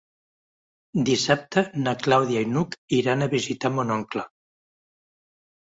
[1.09, 4.27] Dissabte na Clàudia i n'Hug iran a visitar mon oncle.